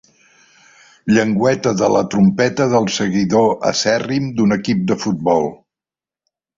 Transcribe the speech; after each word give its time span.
Llengüeta 1.17 1.73
de 1.83 1.91
la 1.97 2.01
trompeta 2.15 2.67
del 2.73 2.91
seguidor 2.97 3.55
acèrrim 3.75 4.35
d'un 4.41 4.61
equip 4.61 4.85
de 4.91 5.03
futbol. 5.07 5.51